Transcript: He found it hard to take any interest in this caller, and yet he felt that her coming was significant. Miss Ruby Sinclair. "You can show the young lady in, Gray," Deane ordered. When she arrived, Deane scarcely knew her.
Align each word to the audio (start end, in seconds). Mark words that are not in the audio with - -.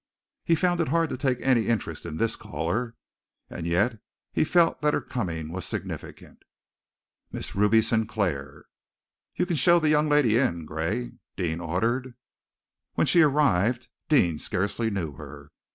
He 0.43 0.55
found 0.55 0.81
it 0.81 0.87
hard 0.87 1.11
to 1.11 1.15
take 1.17 1.37
any 1.41 1.67
interest 1.67 2.07
in 2.07 2.17
this 2.17 2.35
caller, 2.35 2.95
and 3.51 3.67
yet 3.67 3.99
he 4.33 4.43
felt 4.43 4.81
that 4.81 4.95
her 4.95 4.99
coming 4.99 5.51
was 5.51 5.63
significant. 5.63 6.41
Miss 7.31 7.55
Ruby 7.55 7.83
Sinclair. 7.83 8.65
"You 9.35 9.45
can 9.45 9.57
show 9.57 9.79
the 9.79 9.89
young 9.89 10.09
lady 10.09 10.39
in, 10.39 10.65
Gray," 10.65 11.11
Deane 11.37 11.59
ordered. 11.59 12.15
When 12.95 13.05
she 13.05 13.21
arrived, 13.21 13.89
Deane 14.09 14.39
scarcely 14.39 14.89
knew 14.89 15.11
her. 15.17 15.51